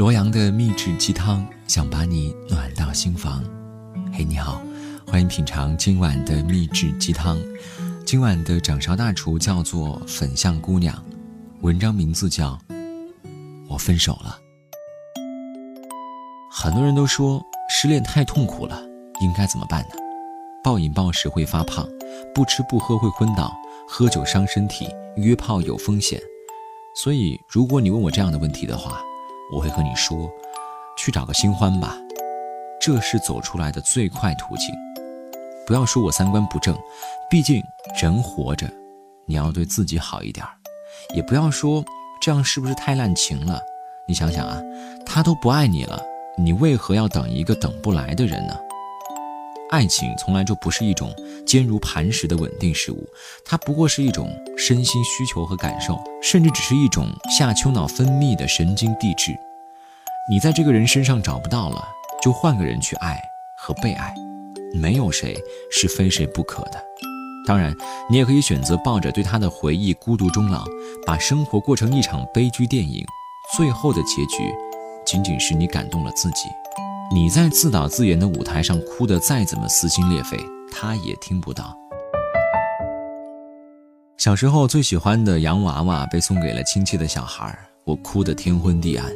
[0.00, 3.44] 罗阳的秘制鸡汤，想把你暖到心房。
[4.10, 4.58] 嘿，你好，
[5.06, 7.36] 欢迎品尝今晚的秘制鸡汤。
[8.06, 11.04] 今晚的掌勺大厨叫做粉象姑娘，
[11.60, 12.58] 文章名字叫
[13.68, 14.38] 《我分手了》。
[16.50, 18.82] 很多人都说失恋太痛苦了，
[19.20, 19.90] 应该怎么办呢？
[20.64, 21.86] 暴饮暴食会发胖，
[22.34, 23.54] 不吃不喝会昏倒，
[23.86, 26.18] 喝酒伤身体，约炮有风险。
[26.96, 29.02] 所以，如果你问我这样的问题的话，
[29.52, 30.30] 我会和你说，
[30.96, 31.96] 去找个新欢吧，
[32.80, 34.74] 这是走出来的最快途径。
[35.66, 36.76] 不要说我三观不正，
[37.28, 37.62] 毕竟
[38.00, 38.68] 人活着，
[39.26, 40.44] 你要对自己好一点
[41.14, 41.84] 也不要说
[42.20, 43.60] 这样是不是太滥情了？
[44.06, 44.60] 你想想啊，
[45.06, 46.02] 他都不爱你了，
[46.36, 48.56] 你为何要等一个等不来的人呢？
[49.70, 51.14] 爱情从来就不是一种
[51.46, 53.08] 坚如磐石的稳定事物，
[53.44, 59.32] 它不过是一种身心需求和感受，甚至只是一种下丘脑分泌的神经递质。
[60.28, 61.88] 你在这个人身上找不到了，
[62.20, 63.20] 就换个人去爱
[63.56, 64.12] 和被爱，
[64.74, 65.36] 没有谁
[65.70, 66.84] 是非谁不可的。
[67.46, 67.72] 当然，
[68.10, 70.64] 你也可以选择抱着对他的回忆孤独终老，
[71.06, 73.04] 把生活过成一场悲剧电影，
[73.56, 74.52] 最后的结局
[75.06, 76.48] 仅仅是你感动了自己。
[77.12, 80.38] 你在自导自演的舞台上哭得再怎么撕心裂肺，
[80.70, 81.76] 他也听不到。
[84.16, 89.10] 小时候最喜欢的洋娃娃被送给了亲戚的小孩，我哭得天昏地暗，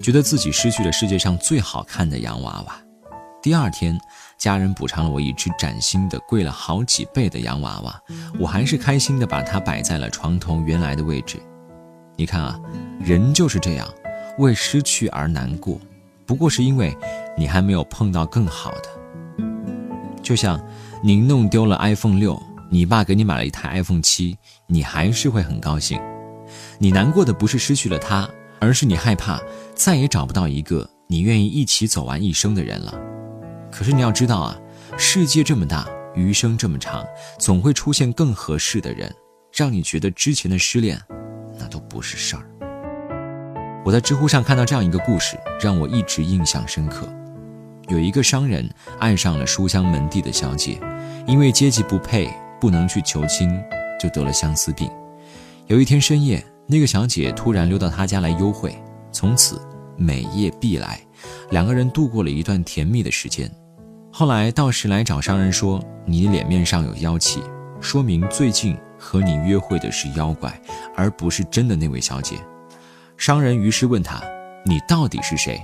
[0.00, 2.74] 觉得自己失去了世界上最好看的洋娃娃。
[3.42, 3.98] 第二天，
[4.38, 8.00] 家人补偿了我一只崭新的、贵了好几倍的洋娃娃，
[8.40, 11.38] 我还是开心地把它摆在了床头原来的位置。
[12.16, 12.58] 你看啊，
[12.98, 13.86] 人就是这样，
[14.38, 15.78] 为失去而难过。
[16.26, 16.96] 不过是因为
[17.36, 19.44] 你还没有碰到更好的，
[20.22, 20.60] 就像
[21.02, 24.36] 你弄丢了 iPhone 六，你爸给你买了一台 iPhone 七，
[24.68, 26.00] 你还是会很高兴。
[26.78, 28.28] 你难过的不是失去了他，
[28.60, 29.40] 而是你害怕
[29.74, 32.94] 再也找不到一个你愿意一起走完一生的人了。
[33.72, 34.56] 可是你要知道啊，
[34.96, 37.04] 世界这么大，余生这么长，
[37.38, 39.12] 总会出现更合适的人，
[39.52, 41.00] 让你觉得之前的失恋，
[41.58, 42.42] 那都不是事儿。
[43.84, 47.06] 我在知乎上看到这样一个故事，让我一直印象深刻。
[47.88, 48.68] 有一个商人
[48.98, 50.80] 爱上了书香门第的小姐，
[51.26, 52.28] 因为阶级不配，
[52.60, 53.48] 不能去求亲，
[54.00, 54.90] 就得了相思病。
[55.66, 58.74] 有一天深夜，那个小姐突然溜到他家来幽会，
[59.12, 59.60] 从此
[59.96, 60.98] 每夜必来，
[61.50, 63.50] 两个人度过了一段甜蜜的时间。
[64.10, 67.42] 后来道士来找商人说：“你脸面上有妖气，
[67.80, 70.58] 说明最近和你约会的是妖怪，
[70.96, 72.36] 而不是真的那位小姐。”
[73.18, 74.22] 商人于是问他
[74.64, 75.60] ：“你到底是谁？”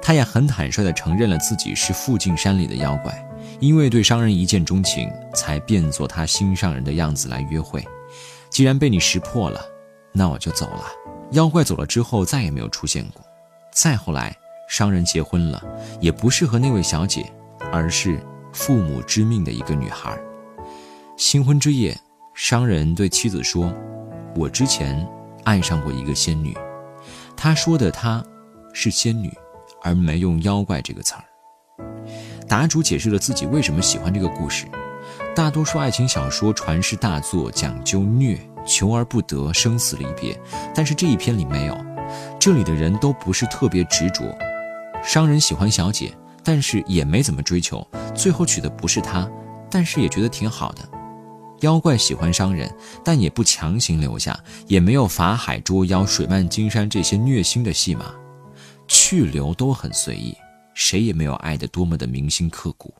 [0.00, 3.28] 他也很坦率地承认了自己是附近山里的妖怪，
[3.60, 7.84] 因为对商人一见钟情，才变作他心上人的样子来约会。
[8.50, 9.60] 既然被你识破了，
[10.12, 10.84] 那我就走了。
[11.32, 13.22] 妖怪走了之后，再也没有出现过。
[13.70, 14.34] 再后来，
[14.68, 15.62] 商人结婚了，
[16.00, 17.30] 也不是和那位小姐，
[17.70, 18.18] 而是
[18.52, 20.18] 父母之命的一个女孩。
[21.16, 21.98] 新婚之夜，
[22.34, 23.72] 商人对妻子说
[24.34, 25.06] ：“我之前
[25.44, 26.56] 爱上过一个仙女。”
[27.36, 28.24] 他说的“她”
[28.72, 29.32] 是仙女，
[29.82, 31.24] 而没用“妖怪”这个词儿。
[32.48, 34.66] 答主解释了自己为什么喜欢这个故事。
[35.34, 40.38] 大多数爱情小说传世大作讲究虐，求而不得，生死离别。
[40.74, 41.76] 但是这一篇里没有，
[42.38, 44.36] 这里的人都不是特别执着。
[45.02, 46.12] 商人喜欢小姐，
[46.42, 49.30] 但是也没怎么追求，最后娶的不是她，
[49.70, 50.82] 但是也觉得挺好的。
[51.60, 52.72] 妖怪喜欢商人，
[53.04, 58.12] 但也不强行留下，也没有法海捉妖、水漫金山这些虐心的戏码，
[58.88, 60.34] 去留都很随意，
[60.74, 62.92] 谁也没有爱得多么的铭心刻骨。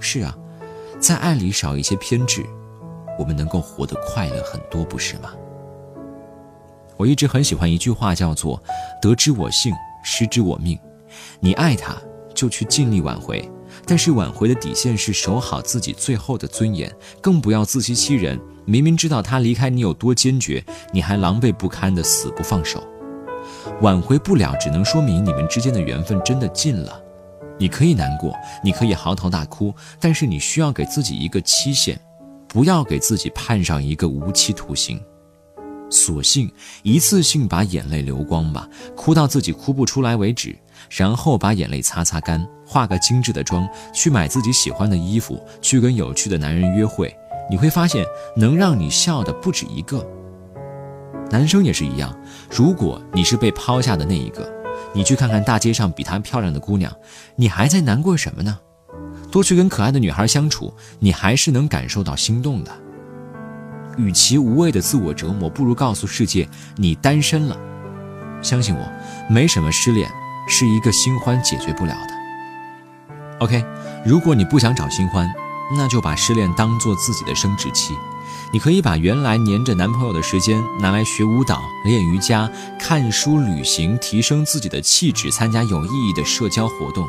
[0.00, 0.34] 是啊，
[0.98, 2.42] 在爱里少一些偏执，
[3.18, 5.32] 我们能够活得快乐很多，不是吗？
[6.96, 8.62] 我一直很喜欢一句话，叫做
[9.02, 9.74] “得之我幸，
[10.04, 10.78] 失之我命”。
[11.40, 11.96] 你爱他，
[12.34, 13.46] 就去尽力挽回。
[13.86, 18.38] 但是挽回的底线是守好自己最后的尊严，更不要自欺欺人。
[18.64, 22.82] 明明知道他离开你有多坚决，你还狼狈不堪的死不放手。
[23.80, 27.00] 挽回不了，只能说明你们之间的缘分真的尽了。
[27.58, 32.00] 你可以难过，你可以嚎啕大哭，但是你需要给自己一个期限，
[32.48, 35.00] 不要给自己判上一个无期徒刑。
[35.90, 36.50] 索性
[36.82, 38.66] 一次性把眼泪流光吧，
[38.96, 40.56] 哭到自己哭不出来为止，
[40.88, 47.14] 然后把眼泪擦擦干，化个精致的妆，去买自己喜欢的衣服，去跟有趣的男人约会。
[47.50, 50.02] 你会发现，能让你笑的不止一个。
[51.32, 52.14] 男生也是一样，
[52.50, 54.46] 如果你是被抛下的那一个，
[54.92, 56.92] 你去看看大街上比她漂亮的姑娘，
[57.36, 58.58] 你还在难过什么呢？
[59.30, 62.70] 多去跟可爱的女孩相处，你还是能感受到心动的。
[63.96, 66.46] 与其无谓的自我折磨，不如告诉世界
[66.76, 67.56] 你单身了。
[68.42, 68.92] 相信我，
[69.30, 70.10] 没什么失恋
[70.46, 72.14] 是一个新欢解决不了的。
[73.38, 73.64] OK，
[74.04, 75.32] 如果你不想找新欢，
[75.78, 77.94] 那就把失恋当做自己的生殖期。
[78.52, 87.06] 你可以把原来黏着男朋友的时间拿来学舞蹈、练瑜伽、看书、旅行，提升自己的气质，参加有意义的社交活动。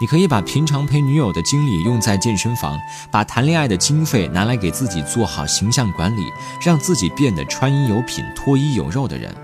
[0.00, 2.78] 你可以把平常陪女友的精力用在健身房，
[3.10, 6.32] 把谈恋爱的经费拿来给自己做好形象管理，
[6.64, 9.34] 让自己变得穿衣有品、脱衣有肉的人。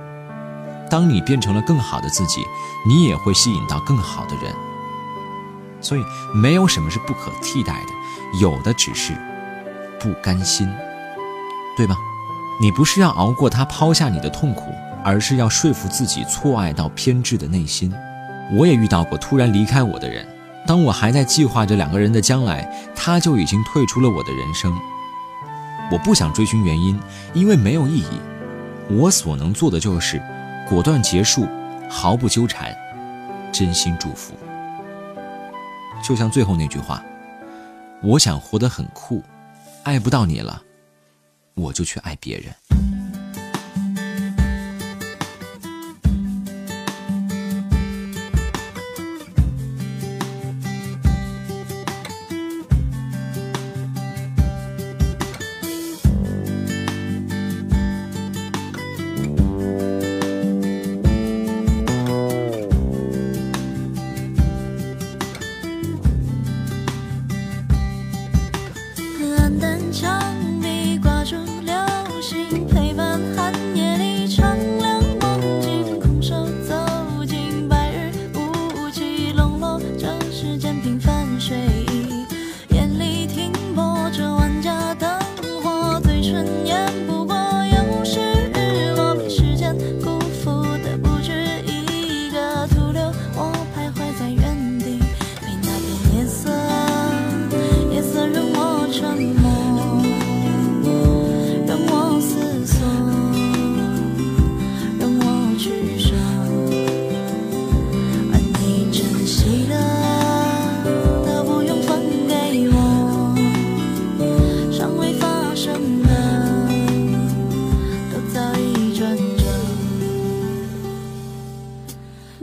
[0.88, 2.44] 当你变成了更好的自己，
[2.86, 4.54] 你也会吸引到更好的人。
[5.80, 9.12] 所以，没有什么是不可替代的，有的只是
[9.98, 10.68] 不甘心。
[11.76, 11.96] 对吧？
[12.60, 14.72] 你不是要熬过他抛下你的痛苦，
[15.04, 17.92] 而是要说服自己错爱到偏执的内心。
[18.52, 20.24] 我也遇到过突然离开我的人，
[20.66, 24.72] 当我还在计划着两个人的将来，他就已经退出了我的人生。
[25.90, 26.98] 我不想追寻原因，
[27.32, 28.20] 因为没有意义。
[28.88, 30.22] 我所能做的就是
[30.68, 31.48] 果断结束，
[31.90, 32.72] 毫不纠缠，
[33.50, 34.32] 真心祝福。
[36.02, 37.02] 就像最后那句话，
[38.02, 39.22] 我想活得很酷，
[39.82, 40.62] 爱不到你了。
[41.54, 42.54] 我就去爱别人。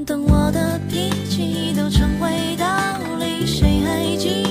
[0.06, 2.66] 等我的脾气都成为道
[3.20, 4.51] 理，谁还记得？